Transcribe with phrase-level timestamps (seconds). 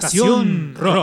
[0.00, 0.99] sensación rock.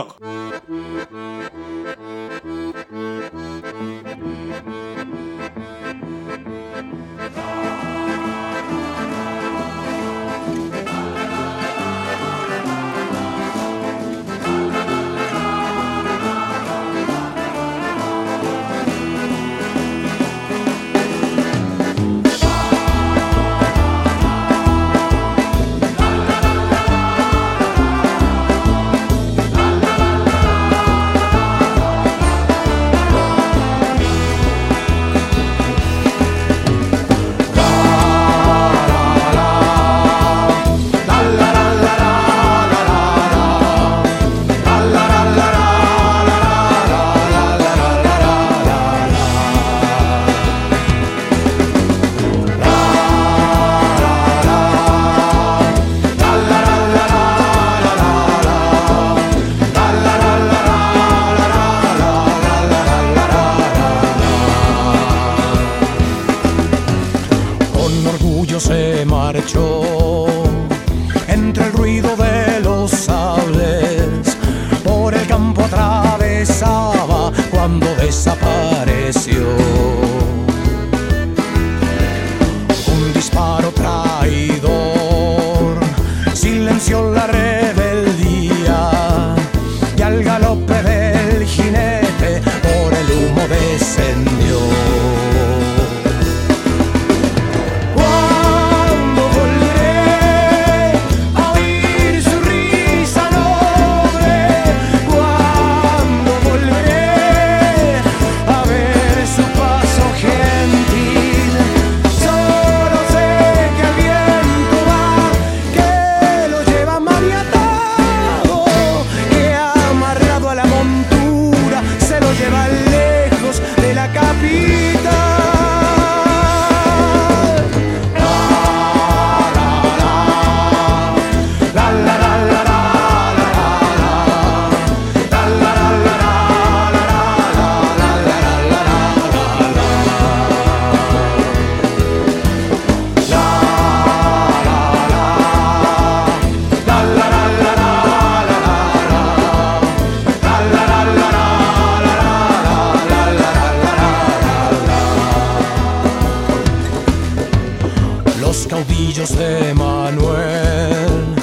[159.38, 161.36] De Manuel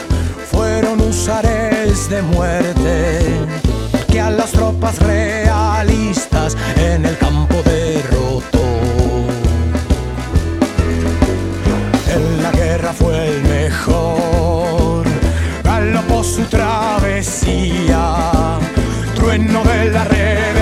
[0.51, 3.21] fueron usares de muerte
[4.11, 8.65] que a las tropas realistas en el campo derrotó.
[12.13, 15.05] En la guerra fue el mejor,
[15.63, 18.01] galopó su travesía,
[19.15, 20.54] trueno de la rebeldía,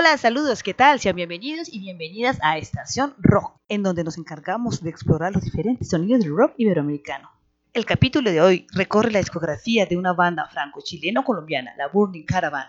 [0.00, 0.98] Hola, saludos, ¿qué tal?
[0.98, 5.90] Sean bienvenidos y bienvenidas a Estación Rock, en donde nos encargamos de explorar los diferentes
[5.90, 7.28] sonidos del rock iberoamericano.
[7.74, 12.68] El capítulo de hoy recorre la discografía de una banda franco-chileno-colombiana, la Burning Caravan,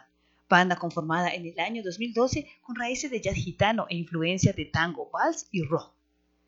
[0.49, 5.09] banda conformada en el año 2012 con raíces de jazz gitano e influencias de tango,
[5.09, 5.93] vals y rock.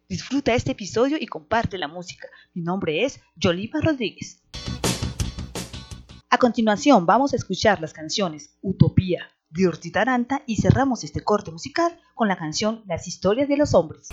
[0.09, 2.27] Disfruta este episodio y comparte la música.
[2.53, 4.43] Mi nombre es Yoliva Rodríguez.
[6.29, 11.99] A continuación vamos a escuchar las canciones Utopía, Dirty Taranta y cerramos este corte musical
[12.15, 14.09] con la canción Las historias de los hombres.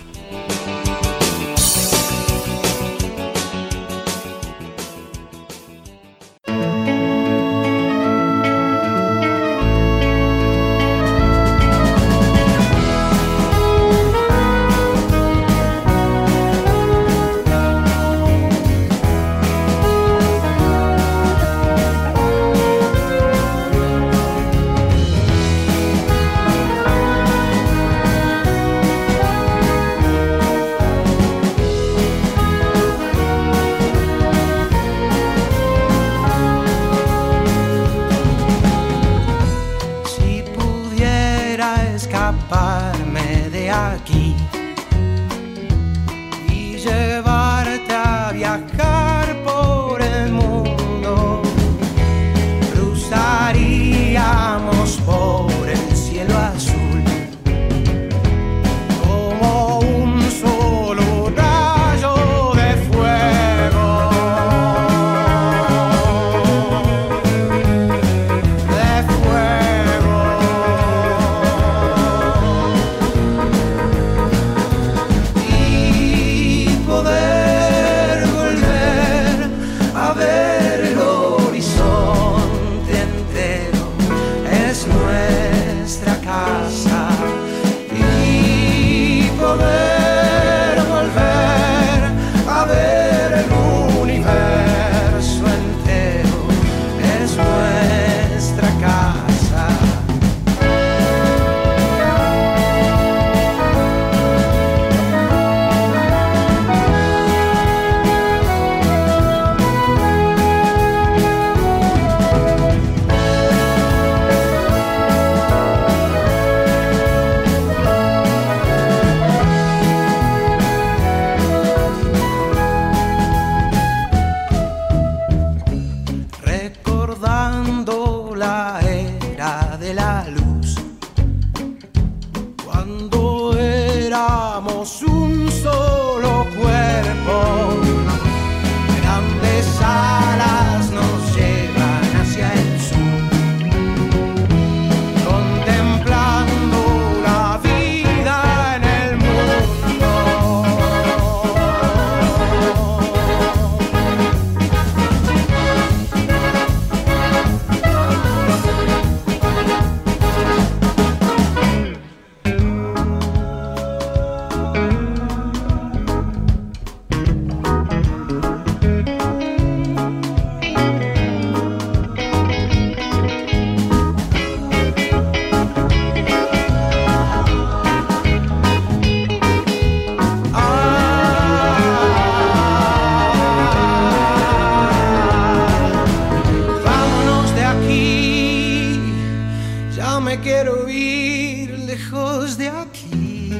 [190.20, 193.52] no me quiero ir lejos de aquí,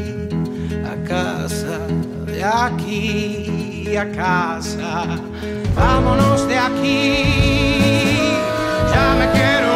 [0.84, 1.78] a casa,
[2.26, 5.06] de aquí, a casa.
[5.74, 7.24] Vámonos de aquí,
[8.92, 9.69] ya me quiero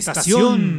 [0.00, 0.69] Estación.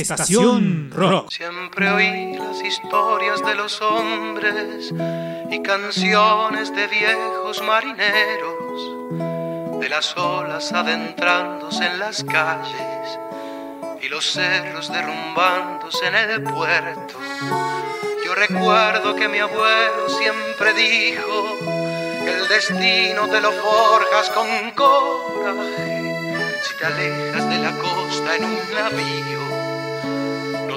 [0.00, 1.30] Estación Rock.
[1.30, 4.92] Siempre oí las historias de los hombres
[5.50, 8.80] y canciones de viejos marineros,
[9.80, 13.18] de las olas adentrándose en las calles
[14.02, 17.18] y los cerros derrumbándose en el puerto.
[18.24, 21.56] Yo recuerdo que mi abuelo siempre dijo
[22.24, 25.96] que el destino te lo forjas con coraje.
[26.62, 29.45] Si te alejas de la costa en un navío,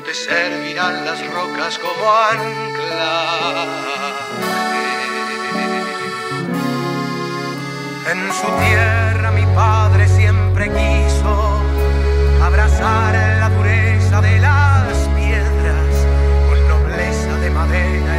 [0.10, 2.50] te servirán las rocas como anclaje.
[8.12, 11.62] En su tierra mi padre siempre quiso
[12.44, 15.94] abrazar la dureza de las piedras
[16.48, 18.19] con nobleza de madera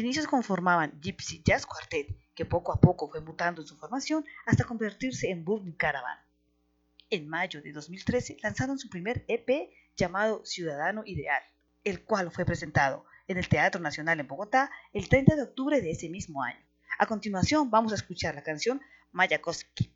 [0.00, 4.64] inicios conformaban Gypsy Jazz Quartet, que poco a poco fue mutando en su formación hasta
[4.64, 6.18] convertirse en Burning Caravan.
[7.10, 11.42] En mayo de 2013 lanzaron su primer EP llamado Ciudadano Ideal,
[11.84, 15.90] el cual fue presentado en el Teatro Nacional en Bogotá el 30 de octubre de
[15.90, 16.64] ese mismo año.
[16.98, 18.80] A continuación vamos a escuchar la canción
[19.12, 19.92] Mayakovsky.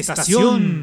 [0.00, 0.75] Estación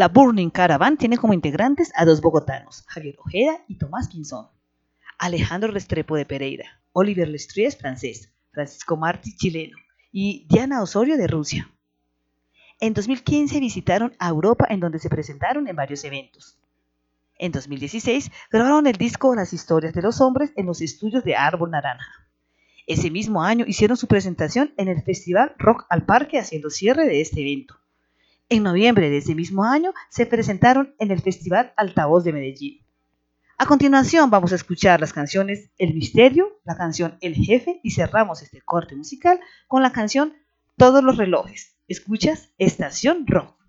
[0.00, 4.46] La Burning Caravan tiene como integrantes a dos bogotanos, Javier Ojeda y Tomás Pinzón,
[5.18, 9.76] Alejandro Restrepo de Pereira, Oliver Lestries francés, Francisco Martí chileno
[10.10, 11.70] y Diana Osorio de Rusia.
[12.78, 16.56] En 2015 visitaron a Europa en donde se presentaron en varios eventos.
[17.36, 21.72] En 2016 grabaron el disco Las historias de los hombres en los estudios de Árbol
[21.72, 22.26] Naranja.
[22.86, 27.20] Ese mismo año hicieron su presentación en el Festival Rock al Parque haciendo cierre de
[27.20, 27.79] este evento.
[28.52, 32.84] En noviembre de ese mismo año se presentaron en el Festival Altavoz de Medellín.
[33.58, 38.42] A continuación vamos a escuchar las canciones El Misterio, la canción El Jefe y cerramos
[38.42, 39.38] este corte musical
[39.68, 40.34] con la canción
[40.76, 41.76] Todos los relojes.
[41.86, 43.59] Escuchas Estación Rock.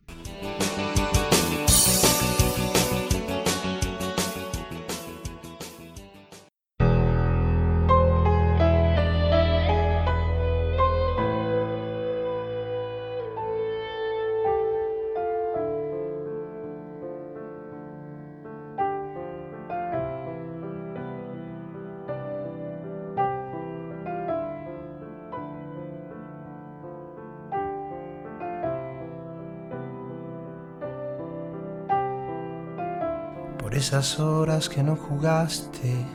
[33.82, 36.06] Esas horas que no jugaste,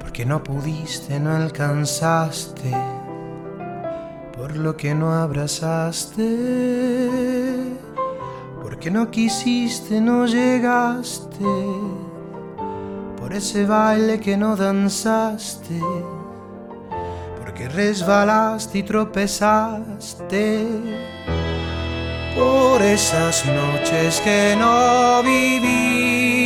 [0.00, 2.72] porque no pudiste, no alcanzaste,
[4.34, 6.24] por lo que no abrazaste,
[8.62, 11.44] porque no quisiste, no llegaste,
[13.18, 15.78] por ese baile que no danzaste,
[17.38, 19.82] porque resbalaste y tropezaste
[22.42, 26.41] por esas noches que no viviste.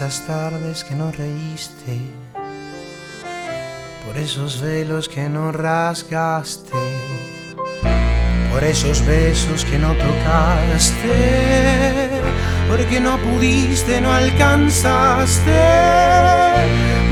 [0.00, 2.00] Esas tardes que no reíste,
[4.06, 6.72] por esos velos que no rasgaste,
[8.50, 11.12] por esos besos que no tocaste,
[12.70, 15.60] porque no pudiste, no alcanzaste,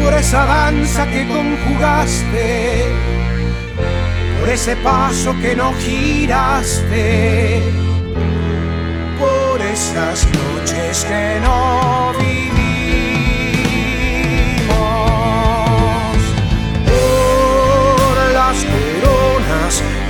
[0.02, 2.86] por esa danza que conjugaste,
[4.40, 7.62] por ese paso que no giraste
[9.18, 12.07] por esas noches que no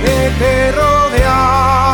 [0.01, 1.88] que te rodearon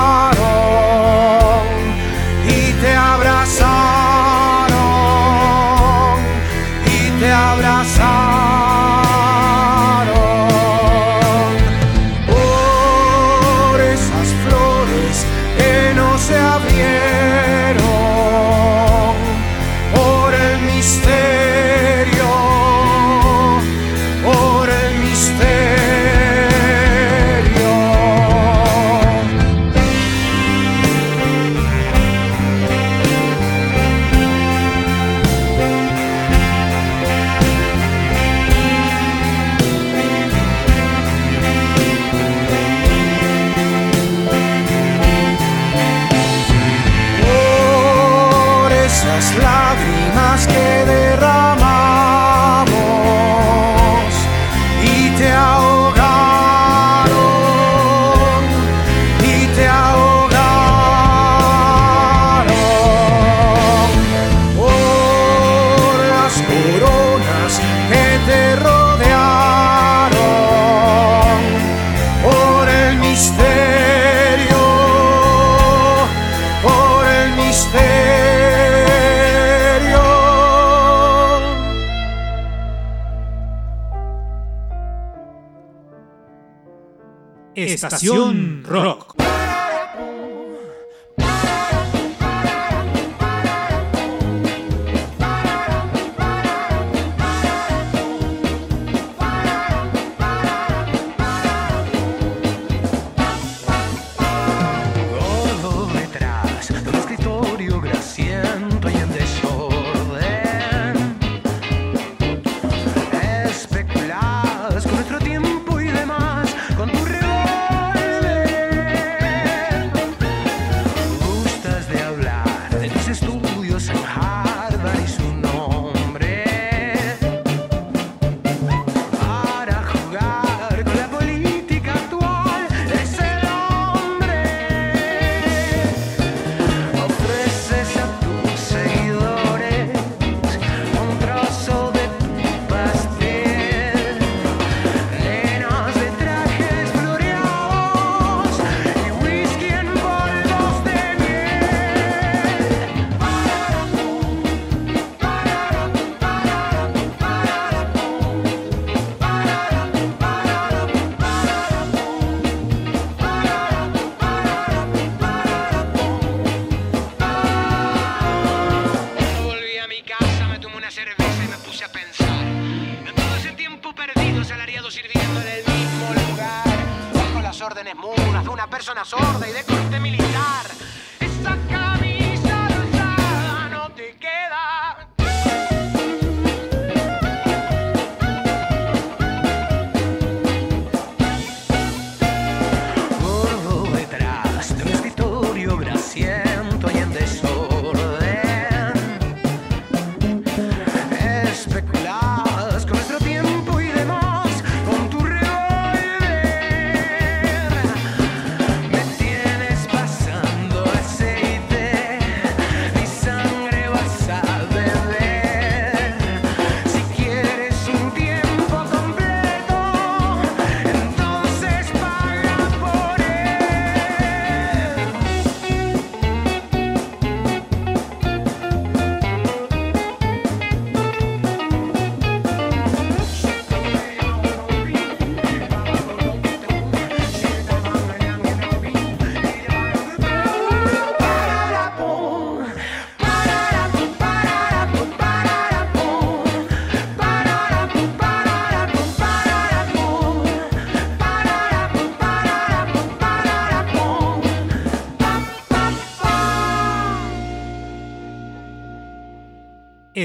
[87.76, 89.15] Estación Rock.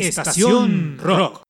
[0.01, 1.43] Estación Rock.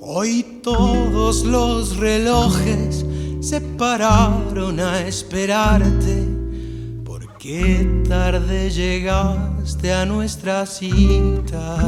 [0.00, 3.06] Hoy todos los relojes
[3.40, 6.26] se pararon a esperarte.
[7.04, 11.78] ¿Por qué tarde llegaste a nuestra cita?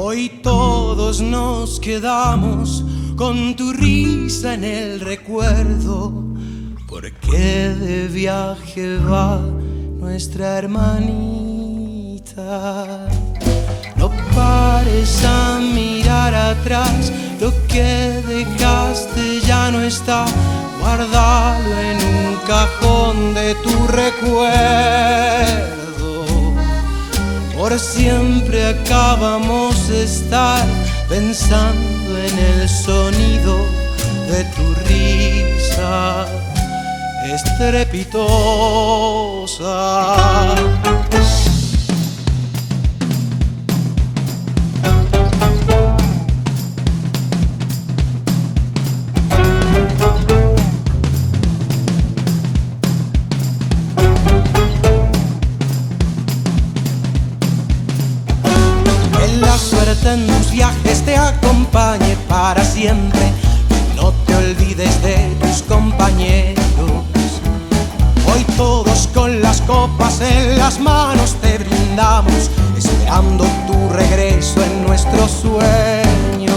[0.00, 2.84] Hoy todos nos quedamos
[3.16, 6.12] con tu risa en el recuerdo.
[6.86, 9.40] ¿Por qué de viaje va
[9.98, 12.28] nuestra hermanita?
[13.96, 20.26] No pares a mirar atrás, lo que dejaste ya no está.
[20.78, 25.77] Guárdalo en un cajón de tu recuerdo.
[27.58, 30.64] Por siempre acabamos de estar
[31.08, 33.66] pensando en el sonido
[34.30, 36.28] de tu risa
[37.24, 38.38] estrepitosa.
[73.08, 76.54] Esperando tu regreso en nuestro sueño.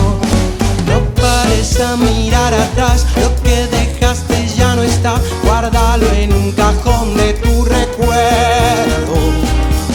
[0.86, 7.34] No pares mirar atrás, lo que dejaste ya no está, guárdalo en un cajón de
[7.36, 9.16] tu recuerdo.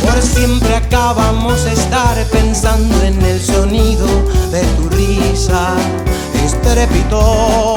[0.03, 4.07] Por siempre acabamos de estar pensando en el sonido
[4.51, 5.75] de tu risa
[6.43, 7.77] estrepitosa.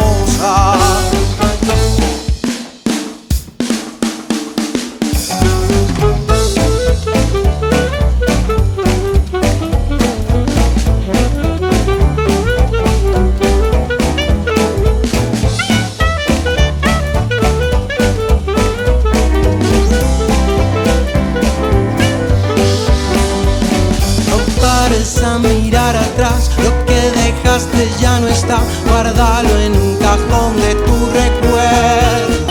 [28.00, 32.48] Ya no está, guárdalo en un cajón de tu recuerdo.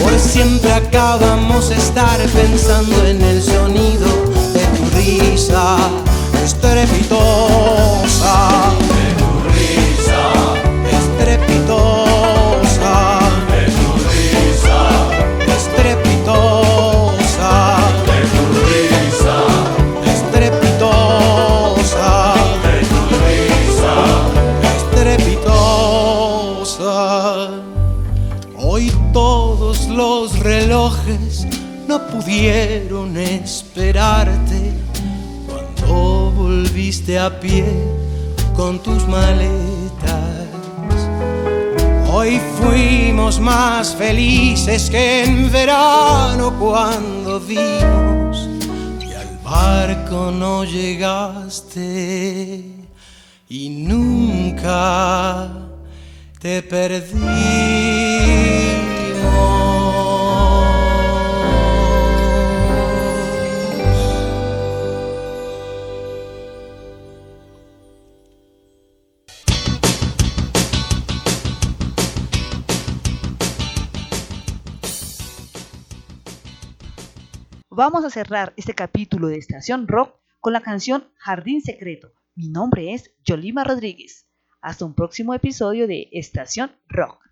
[0.00, 4.06] Por siempre acabamos de estar pensando en el sonido
[4.52, 5.76] de tu risa
[6.44, 8.81] estrepitosa.
[32.32, 34.72] No pudieron esperarte
[35.46, 37.66] cuando volviste a pie
[38.56, 40.48] con tus maletas.
[42.10, 48.48] Hoy fuimos más felices que en verano cuando vimos
[48.98, 51.84] que al barco no llegaste
[53.48, 55.50] y nunca
[56.40, 57.92] te perdimos.
[77.74, 82.12] Vamos a cerrar este capítulo de Estación Rock con la canción Jardín Secreto.
[82.34, 84.28] Mi nombre es Yolima Rodríguez.
[84.60, 87.31] Hasta un próximo episodio de Estación Rock.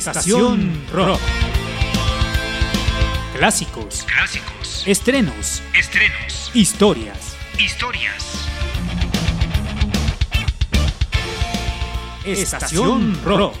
[0.00, 1.20] Estación Rock.
[3.36, 4.82] Clásicos, Clásicos.
[4.86, 6.50] estrenos, Estrenos.
[6.54, 7.36] historias.
[7.58, 8.24] Historias.
[12.24, 13.54] Estación Rock.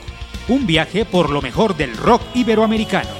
[0.48, 3.19] Un viaje por lo mejor del rock iberoamericano.